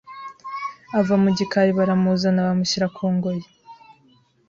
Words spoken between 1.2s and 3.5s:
mu gikari baramuzana bamushyira ku ngoyi.